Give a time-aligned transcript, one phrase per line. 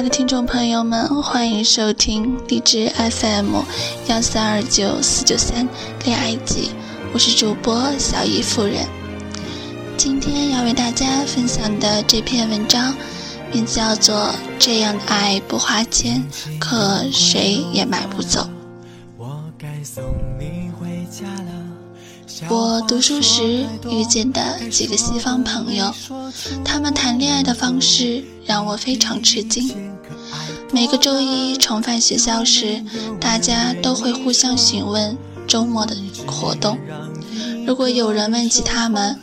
[0.00, 3.54] 爱的听众朋友们，欢迎收听荔枝 FM
[4.06, 5.68] 幺三二九四九三
[6.06, 6.70] 恋爱季，
[7.12, 8.86] 我是主播小姨夫人。
[9.98, 12.96] 今天要为大家分享的这篇文章，
[13.52, 14.16] 名字叫做
[14.58, 16.26] 《这样的爱不花钱，
[16.58, 18.48] 可谁也买不走》。
[22.48, 25.92] 我读书时遇见的几个西方朋友，
[26.64, 29.89] 他们谈恋爱的方式让我非常吃惊。
[30.72, 32.82] 每个周一重返学校时，
[33.20, 35.16] 大家都会互相询问
[35.46, 36.78] 周末的活动。
[37.66, 39.20] 如果有人问起他们，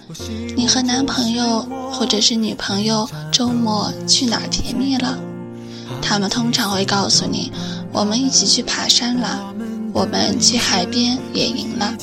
[0.55, 5.17] 你和男朋友或者是女朋友周末去哪儿甜蜜了？
[6.01, 7.51] 他们通常会告诉你，
[7.93, 9.53] 我们一起去爬山了，
[9.93, 11.93] 我们去海边野营了。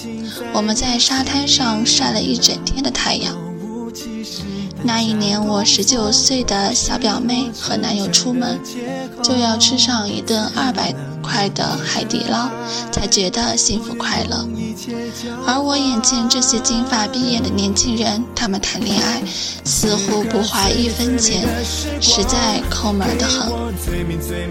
[0.54, 3.36] 我们在沙滩上晒了一整天的太阳。
[4.86, 8.60] 那一年，我十九岁的小表妹和男友出门，
[9.22, 12.50] 就要吃上一顿二百块的海底捞，
[12.92, 14.46] 才觉得幸福快乐。
[15.46, 19.22] 而我眼见这些金发碧眼的年轻人，他们谈恋爱
[19.64, 21.48] 似乎不花一分钱，
[21.98, 23.50] 实在抠门的很。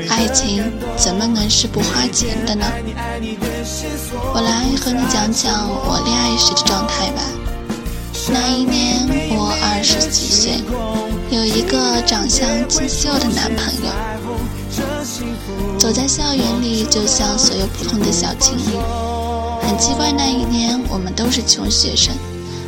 [0.09, 0.63] 爱情
[0.97, 2.65] 怎么能是不花钱的呢？
[4.33, 7.21] 我来和你讲讲我恋爱时的状态吧。
[8.31, 8.82] 那一年
[9.99, 10.63] 十几岁，
[11.29, 13.91] 有一个长相清秀的男朋友。
[15.77, 18.75] 走在校园里，就像所有普通的小情侣。
[19.61, 22.11] 很奇怪，那一年我们都是穷学生，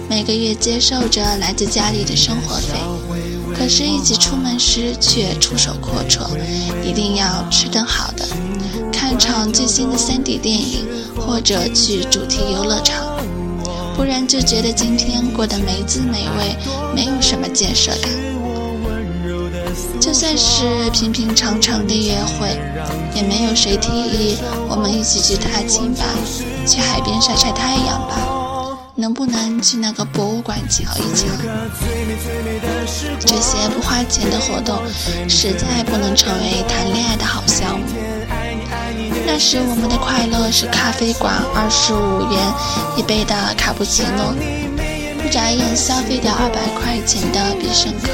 [0.08, 2.78] 每个月接受着来自家里的生活费，
[3.58, 6.28] 可是，一起出门时却出手阔绰，
[6.84, 8.28] 一定要吃顿好的，
[8.94, 10.86] 看场最新的 3D 电影，
[11.18, 13.15] 或者去主题游乐场。
[13.96, 16.56] 不然就觉得今天过得没滋没味，
[16.94, 18.12] 没有什么建设感。
[20.00, 22.58] 就算是平平常常的约会，
[23.16, 24.38] 也没有谁提议
[24.70, 26.04] 我们一起去踏青吧，
[26.66, 31.26] 去海边晒晒太阳吧，能不能去那个博物馆瞧一瞧？
[33.20, 34.78] 这些不花钱的活动，
[35.28, 37.86] 实在不能成为谈恋爱的好项目。
[39.28, 42.40] 那时我们的快乐是咖啡馆二十五元
[42.96, 44.34] 一杯的卡布奇诺，
[45.22, 48.14] 不眨眼消费掉二百块钱的必胜客，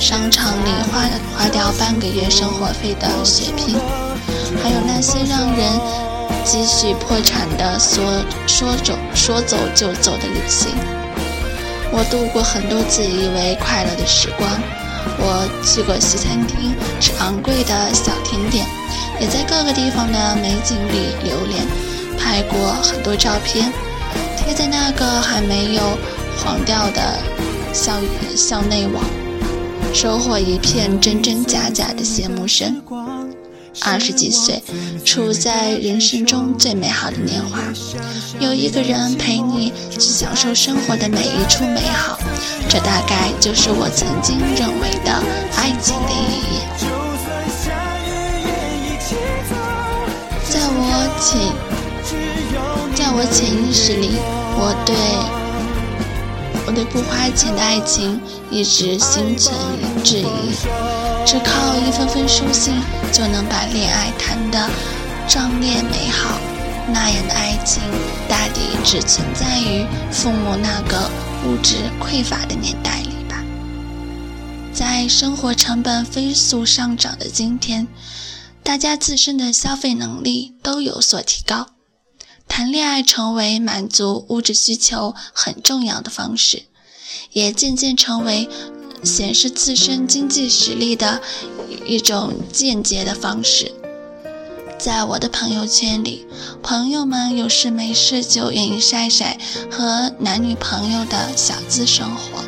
[0.00, 1.02] 商场里花
[1.36, 3.76] 花掉半个月生活费的血拼，
[4.62, 5.80] 还有那些让人
[6.44, 8.02] 积蓄破产的说
[8.46, 10.70] 说走说走就走的旅行。
[11.90, 14.48] 我度过很多自以为快乐的时光，
[15.18, 18.64] 我去过西餐厅吃昂贵的小甜点。
[19.22, 21.64] 也在各个地方的美景里流连，
[22.18, 23.72] 拍过很多照片，
[24.36, 25.96] 贴在那个还没有
[26.36, 27.20] 黄掉的
[27.72, 27.92] 校
[28.34, 29.04] 校内网，
[29.94, 32.82] 收获一片真真假假的羡慕声。
[33.82, 34.60] 二十几岁，
[35.04, 37.60] 处在人生中最美好的年华，
[38.40, 42.18] 有一个人陪你去享受生活的每一处美好，
[42.68, 45.12] 这大概就是我曾经认为的
[45.56, 46.81] 爱情的意义。
[50.52, 51.40] 在我潜，
[52.94, 54.18] 在我潜意识里，
[54.54, 54.94] 我对
[56.66, 58.20] 我对不花钱的爱情
[58.50, 59.56] 一直心存
[60.04, 60.52] 质疑。
[61.24, 62.74] 只靠一封封书信
[63.10, 64.68] 就能把恋爱谈得
[65.26, 66.38] 壮烈美好，
[66.92, 67.82] 那样的爱情
[68.28, 71.10] 大抵只存在于父母那个
[71.46, 73.42] 物质匮乏的年代里吧。
[74.74, 77.88] 在生活成本飞速上涨的今天。
[78.64, 81.66] 大家自身的消费能力都有所提高，
[82.46, 86.62] 谈恋爱成为满足物质需求很重要的方式，
[87.32, 88.48] 也渐渐成为
[89.02, 91.20] 显示自身经济实力的
[91.84, 93.72] 一种间接的方式。
[94.78, 96.24] 在我的朋友圈里，
[96.62, 99.38] 朋友们有事没事就愿意晒晒
[99.70, 102.42] 和男女朋友的小资生活，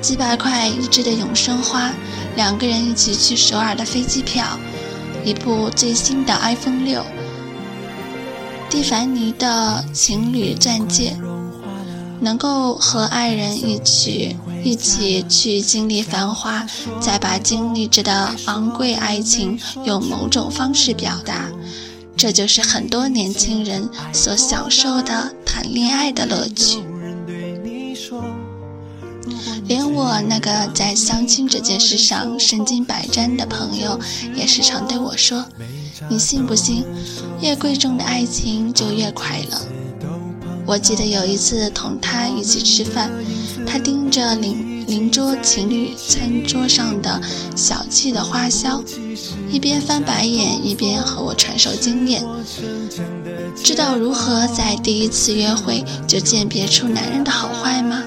[0.00, 1.92] 几百块一支的永生花，
[2.36, 4.58] 两个人一起去首尔的飞机票。
[5.24, 7.04] 一部最新的 iPhone 六，
[8.70, 11.16] 蒂凡尼的情侣钻戒，
[12.20, 16.66] 能够和爱人一起一起去经历繁华，
[17.00, 21.50] 再把经历着的昂贵爱情用某种方式表达，
[22.16, 26.78] 这就是很多年轻人所享受的谈恋爱的乐趣。
[29.66, 33.98] 连我那个在相亲这件事上身经百战的朋友，
[34.34, 35.44] 也时常对我说
[36.08, 36.84] ：“你信不信，
[37.40, 39.58] 越贵重的爱情就越快乐？”
[40.66, 43.10] 我记得有一次同他一起吃饭，
[43.66, 47.20] 他盯着邻邻桌情侣餐桌上的
[47.56, 48.82] 小气的花销，
[49.50, 52.22] 一边翻白眼，一边和我传授经验，
[53.64, 58.02] 知道如何在第一次约会就鉴别出男人的好坏吗？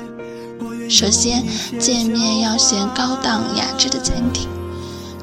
[0.92, 1.42] 首先，
[1.80, 4.46] 见面要选高档雅致的餐厅；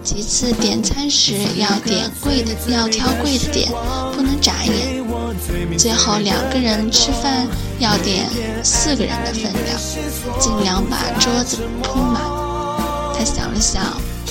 [0.02, 3.70] 其次，点餐时要点贵的，要挑贵的点，
[4.14, 5.04] 不能眨眼；
[5.76, 7.46] 最后，两个人吃饭
[7.78, 8.26] 要点
[8.64, 9.78] 四个人的分量，
[10.40, 12.22] 尽量把桌子铺满。
[13.14, 13.84] 他想了想，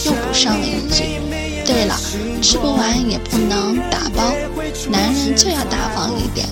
[0.06, 1.04] 又补上了一句
[1.68, 1.96] ：“对了，
[2.42, 4.34] 吃不完也不能打包，
[4.90, 6.48] 男人就要大方一点。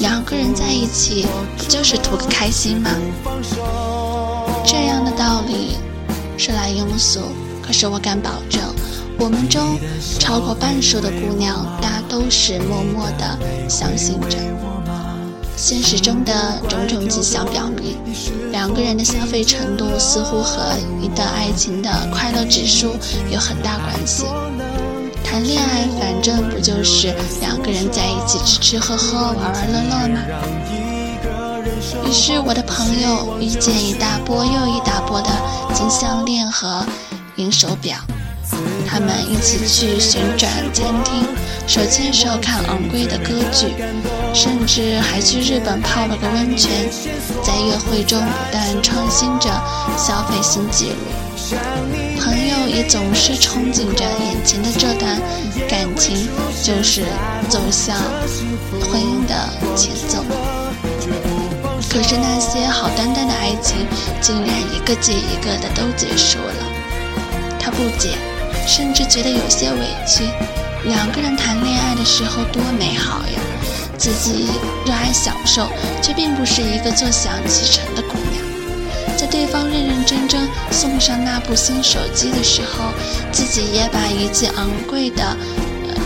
[0.00, 1.26] 两个人在一起，
[1.58, 2.90] 不就是图个开心吗？”
[6.42, 7.20] 是来庸俗，
[7.62, 8.62] 可是我敢保证，
[9.18, 9.78] 我们中
[10.18, 13.38] 超过半数的姑娘，大都是默默的
[13.68, 14.38] 相信着。
[15.54, 17.94] 现实中的种种迹象表明，
[18.50, 20.72] 两个人的消费程度似乎和
[21.02, 22.96] 一段爱情的快乐指数
[23.30, 24.24] 有很大关系。
[25.22, 30.79] 谈恋爱，反正不就是两个人在一起吃吃喝喝、玩玩乐乐吗？
[32.06, 35.28] 于是，我的朋友遇见一大波又一大波的
[35.74, 36.84] 金项链和
[37.36, 37.96] 银手表，
[38.86, 41.24] 他们一起去旋转餐厅，
[41.66, 43.74] 手牵手看昂贵的歌剧，
[44.34, 46.70] 甚至还去日本泡了个温泉，
[47.42, 49.48] 在约会中不断创新着
[49.96, 50.96] 消费新纪录。
[52.20, 55.20] 朋友也总是憧憬着眼前的这段
[55.68, 56.28] 感情
[56.62, 57.02] 就是
[57.48, 57.96] 走向
[58.80, 59.34] 婚姻的
[59.74, 60.24] 前奏。
[61.90, 63.84] 可是那些好端端的爱情，
[64.20, 66.54] 竟然一个接一个的都结束了。
[67.58, 68.16] 他不解，
[68.64, 70.22] 甚至觉得有些委屈。
[70.84, 73.40] 两个人谈恋爱的时候多美好呀！
[73.98, 74.46] 自己
[74.86, 75.68] 热爱享受，
[76.00, 79.18] 却并不是一个坐享其成的姑娘。
[79.18, 82.84] 在对方认认真真送上那部新手机的时候，
[83.32, 85.36] 自己也把一件昂贵的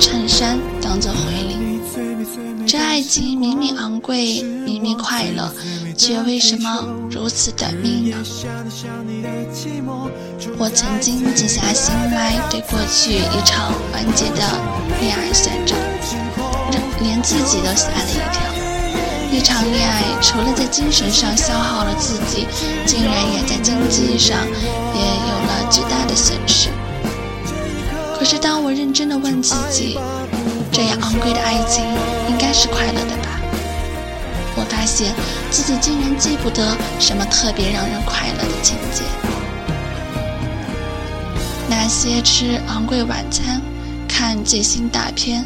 [0.01, 1.74] 衬衫当做回礼。
[2.75, 5.49] 这爱情明明昂贵，明明快乐，
[5.97, 8.17] 却为什么如此短命呢？
[10.59, 14.43] 我曾经静下心来，对过去一场完结的
[15.01, 15.79] 恋爱算账，
[17.01, 18.43] 连自己都吓了一跳。
[19.31, 22.49] 一场恋爱，除了在精神上消耗了自己，
[22.87, 26.71] 竟然也在经济上也有了巨大的损失。
[28.19, 29.97] 可是当我认真的问自己，
[30.75, 31.85] 这样昂贵的爱情
[32.29, 33.41] 应该是快乐的吧？
[34.57, 35.15] 我发现
[35.49, 39.05] 自己竟然记不得什么特别让人快乐的情节。
[41.71, 43.63] 那些吃昂贵晚餐、
[44.09, 45.45] 看最新大片、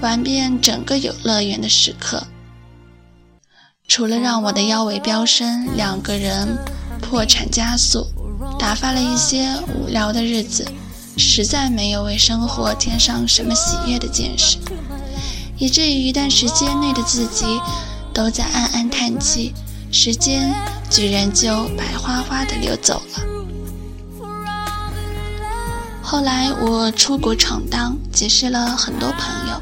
[0.00, 2.26] 玩遍整个游乐园的时刻，
[3.86, 6.58] 除了让我的腰围飙升，两个人
[7.00, 8.04] 破产加速，
[8.58, 9.46] 打发了一些
[9.76, 10.66] 无聊的日子。
[11.16, 14.58] 实在没有为生活添上什么喜悦的见识，
[15.58, 17.44] 以至于一段时间内的自己
[18.12, 19.54] 都在暗暗叹气，
[19.90, 20.54] 时间
[20.90, 23.20] 居然就白花花的流走了。
[26.02, 29.60] 后来我出国闯荡，结识了很多朋友，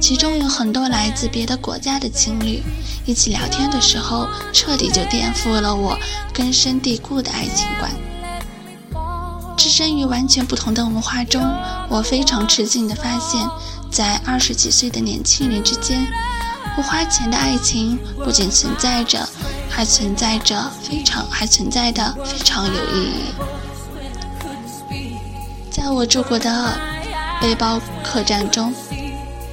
[0.00, 2.62] 其中有很多来自别的国家的情侣，
[3.06, 5.96] 一起聊天的时候，彻底就颠覆了我
[6.34, 7.90] 根深蒂固的爱情观。
[9.80, 11.40] 置身于完全不同的文化中，
[11.88, 13.48] 我非常吃惊地发现，
[13.90, 16.06] 在二十几岁的年轻人之间，
[16.76, 19.26] 不花钱的爱情不仅存在着，
[19.70, 23.32] 还存在着非常还存在的非常有意义。
[25.70, 26.78] 在我住过的
[27.40, 28.74] 背包客栈中，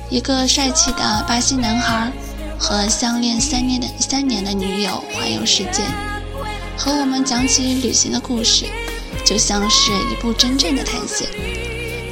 [0.09, 2.11] 一个帅气的巴西男孩
[2.59, 5.83] 和相恋三年的三年的女友环游世界，
[6.77, 8.65] 和我们讲起旅行的故事。
[9.27, 11.27] 就像是一部真正的探险，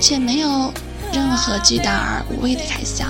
[0.01, 0.73] 却没有
[1.13, 3.05] 任何巨大而无谓的开销。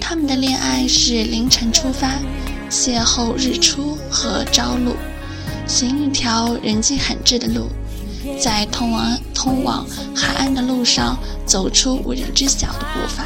[0.00, 2.12] 他们的恋爱是凌晨出发，
[2.70, 4.94] 邂逅日出和朝露，
[5.66, 7.68] 寻一条人迹罕至的路，
[8.40, 13.24] 在通往通往海岸的路上走出无人知晓的步伐。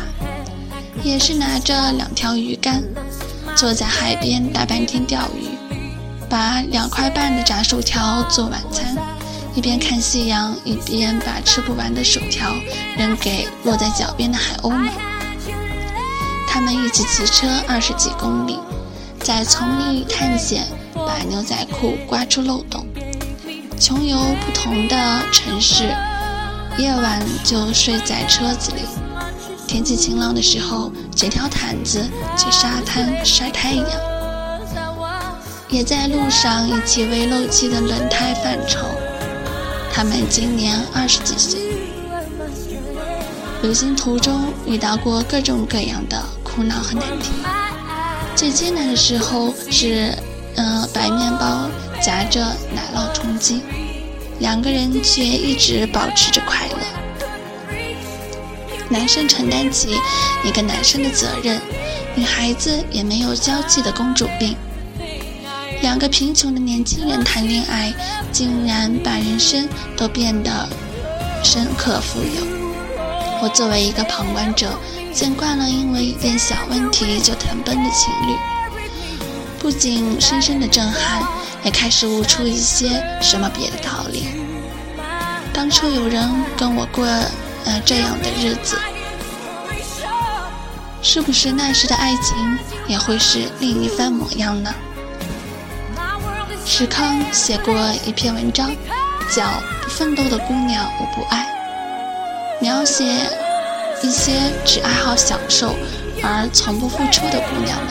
[1.04, 2.82] 也是拿着两条鱼竿，
[3.54, 5.48] 坐在海边大半天钓鱼，
[6.30, 8.96] 把两块半的炸薯条做晚餐。
[9.54, 12.52] 一边看夕阳，一边把吃不完的薯条
[12.96, 14.88] 扔给落在脚边的海鸥们。
[16.46, 18.58] 他们一起骑车二十几公里，
[19.20, 22.86] 在丛林里探险，把牛仔裤刮出漏洞，
[23.78, 24.96] 穷游不同的
[25.32, 25.84] 城市，
[26.78, 28.82] 夜晚就睡在车子里。
[29.66, 33.86] 天气晴朗的时候，卷条毯子去沙滩晒太阳。
[35.68, 38.88] 也在路上一起为漏气的轮胎犯愁。
[39.92, 41.60] 他们今年二十几岁，
[43.62, 47.30] 旅行途中遇到过各种各样的苦恼和难题。
[48.34, 50.14] 最艰难的时候是，
[50.56, 51.68] 嗯，白面包
[52.00, 52.40] 夹着
[52.74, 53.60] 奶酪充饥，
[54.38, 56.78] 两个人却一直保持着快乐。
[58.88, 59.94] 男生承担起
[60.42, 61.60] 一个男生的责任，
[62.14, 64.56] 女孩子也没有娇气的公主病。
[65.82, 67.92] 两个贫穷的年轻人谈恋爱，
[68.30, 70.68] 竟然把人生都变得
[71.42, 72.46] 深刻富有。
[73.42, 74.78] 我作为一个旁观者，
[75.12, 78.36] 见惯了因为一点小问题就谈崩的情侣，
[79.58, 81.22] 不仅深深的震撼，
[81.64, 84.26] 也开始悟出一些什么别的道理。
[85.52, 87.06] 当初有人跟我过
[87.64, 88.76] 呃这样的日子，
[91.00, 94.72] 是不是那时的爱情也会是另一番模样呢？
[96.64, 97.74] 史康写过
[98.04, 98.70] 一篇文章，
[99.34, 99.44] 叫
[99.82, 101.46] 《不奋斗的姑娘我不爱》，
[102.62, 103.04] 描写
[104.02, 104.32] 一些
[104.64, 105.74] 只爱好享受
[106.22, 107.88] 而从不付出的姑娘们。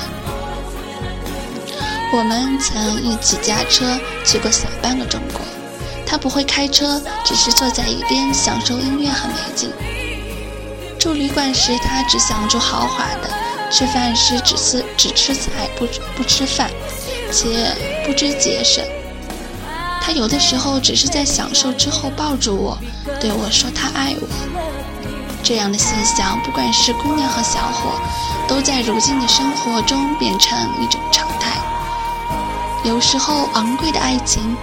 [2.12, 3.86] 我们曾一起驾车
[4.26, 5.42] 去过小半个中国，
[6.08, 9.72] 他不会开车，只是坐在一边享受音乐和美景。
[10.98, 13.30] 住旅馆时，他只想住豪华的，
[13.70, 15.86] 吃饭时只吃只吃菜不
[16.16, 16.72] 不吃饭。
[17.32, 17.72] 且
[18.10, 18.84] 不知节省，
[20.02, 22.76] 他有的时候只是在享受之后抱住我，
[23.22, 24.28] 对我说他爱我。
[25.44, 27.92] 这样的现象，不管是姑娘和小伙，
[28.48, 31.62] 都在如今的生活中变成一种常态。
[32.84, 34.58] 有时候，昂贵的爱情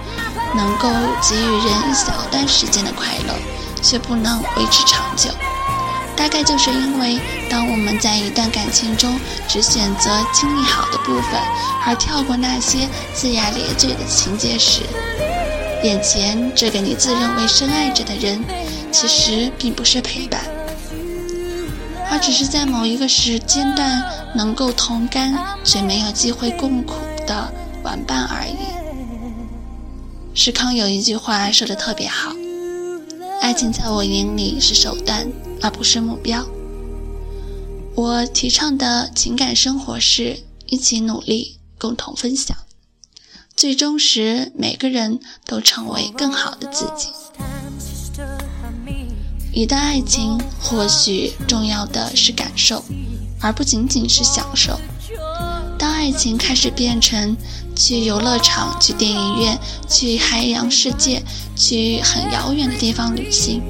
[0.53, 0.89] 能够
[1.21, 3.33] 给予人一小段时间的快乐，
[3.81, 5.29] 却不能维持长久。
[6.17, 7.19] 大概就是因为，
[7.49, 11.39] 当我们在一段感情中只选择经历好的部分，
[11.85, 14.81] 而跳过那些龇牙咧嘴的情节时，
[15.83, 18.43] 眼前这个你自认为深爱着的人，
[18.91, 20.41] 其实并不是陪伴，
[22.09, 24.03] 而只是在某一个时间段
[24.35, 26.95] 能够同甘却没有机会共苦
[27.25, 28.57] 的玩伴而已。
[30.33, 32.31] 石康有一句话说的特别好
[33.41, 35.27] ：“爱情在我眼里是手段。”
[35.59, 36.45] 而不是目标。
[37.95, 42.55] 我提倡的情感生活是一起努力，共同分享，
[43.55, 47.07] 最终使每个人都成为更好的自己。
[49.51, 52.83] 一段爱情或许重要的是感受，
[53.41, 54.79] 而不仅仅是享受。
[55.77, 57.35] 当爱情开始变成
[57.75, 61.21] 去游乐场、去电影院、去海洋世界、
[61.55, 63.61] 去很遥远的地方旅行。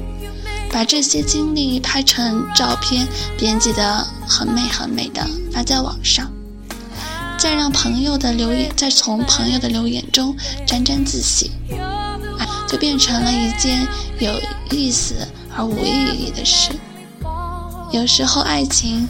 [0.70, 6.30] 把这些经历拍成照片，编辑的很美很美的发在网上，
[7.38, 10.36] 再让朋友的留言，再从朋友的留言中
[10.66, 11.50] 沾沾自喜，
[12.68, 13.88] 就变成了一件
[14.18, 14.30] 有
[14.70, 15.14] 意思
[15.56, 16.70] 而无意义的事。
[17.90, 19.08] 有时候，爱情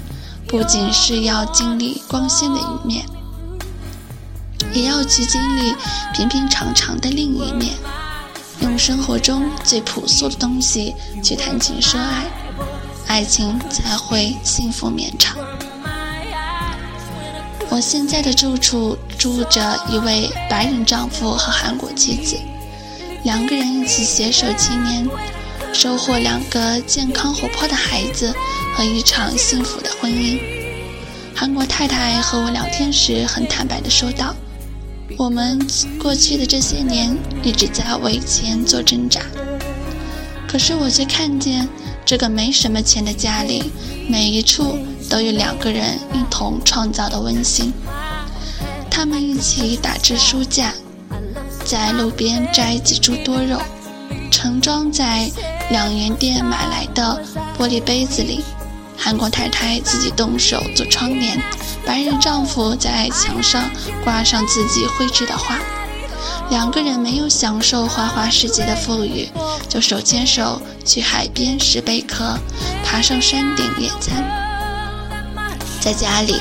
[0.48, 3.04] 不仅是要经历光鲜的一面，
[4.72, 5.74] 也要去经历
[6.14, 7.74] 平平常常的另一面。
[8.62, 12.24] 用生活中最朴素的东西去谈情说爱，
[13.06, 15.36] 爱情才会幸福绵长。
[17.68, 22.36] 我现在的住处住着一位白人丈夫和韩国妻子，
[23.22, 25.06] 两个人一起携手七年，
[25.72, 28.34] 收获两个健康活泼的孩子
[28.74, 30.40] 和一场幸福的婚姻。
[31.34, 34.34] 韩国太太和我聊天时很坦白地说道。
[35.16, 35.58] 我们
[36.00, 39.20] 过去的这些年一直在为钱做挣扎，
[40.46, 41.68] 可是我却看见
[42.04, 43.72] 这个没什么钱的家里，
[44.08, 47.72] 每一处都有两个人一同创造的温馨。
[48.90, 50.72] 他们一起打制书架，
[51.64, 53.60] 在路边摘几株多肉，
[54.30, 55.30] 盛装在
[55.70, 57.22] 两元店买来的
[57.58, 58.44] 玻璃杯子里。
[59.00, 61.40] 韩国太太自己动手做窗帘，
[61.86, 63.62] 白人丈夫在墙上
[64.02, 65.58] 挂上自己绘制的画。
[66.50, 69.28] 两个人没有享受花花世界的富裕，
[69.68, 72.36] 就手牵手去海边拾贝壳，
[72.84, 74.24] 爬上山顶野餐，
[75.80, 76.34] 在家里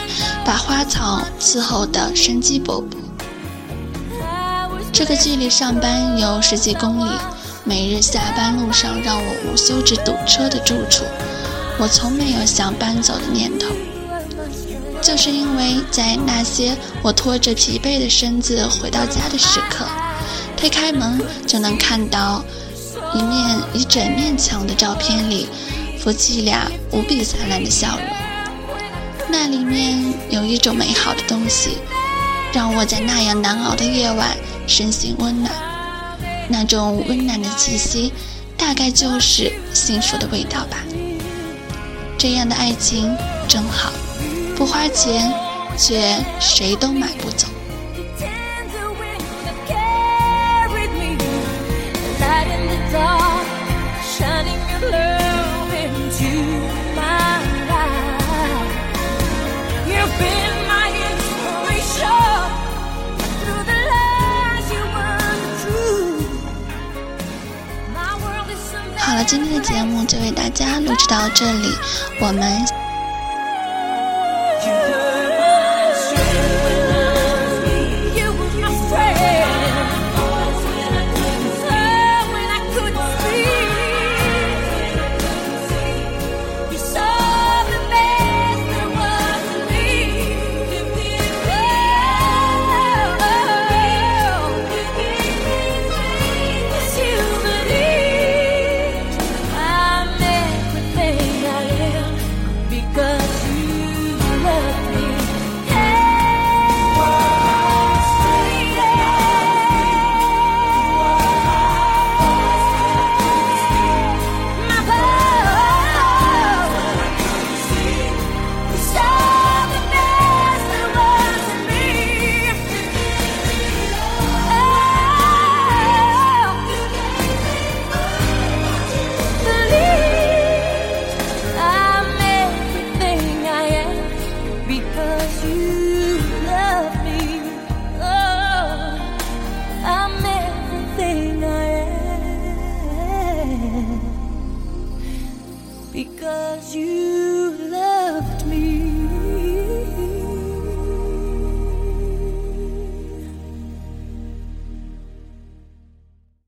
[0.44, 2.86] 把花草伺候得生机勃勃。
[4.92, 7.12] 这个距离上班有十几公里，
[7.68, 11.04] 每日下班路上让我无休止堵车的住处。
[11.78, 13.68] 我从没有想搬走的念头，
[15.02, 19.86] 就是因为在那些我拖着疲惫的身子回到家的时刻，
[20.56, 22.42] 推开门就能看到
[23.14, 25.48] 一面一整面墙的照片里，
[26.00, 28.08] 夫妻俩无比灿烂的笑容。
[29.30, 31.78] 那里面有一种美好的东西，
[32.54, 35.52] 让我在那样难熬的夜晚身心温暖。
[36.50, 38.14] 那种温暖的气息，
[38.58, 40.78] 大概就是幸福的味道吧。
[42.18, 43.16] 这样的爱情
[43.48, 43.92] 真好，
[44.56, 45.32] 不花钱，
[45.78, 47.48] 却谁都买不走。
[69.18, 71.76] 了，今天的节目就为大家录制到这里，
[72.22, 72.87] 我们。